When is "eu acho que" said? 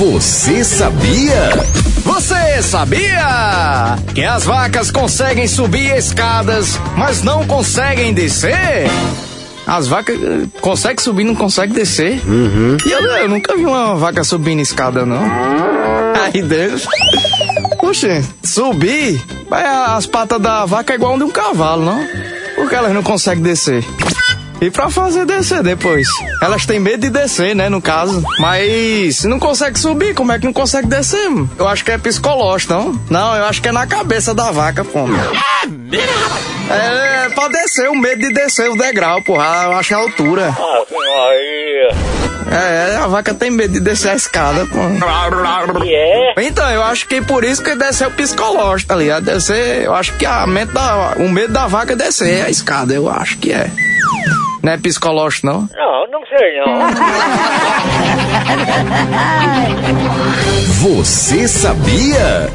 31.58-31.90, 33.36-33.68, 46.70-47.22, 49.84-50.26, 52.92-53.52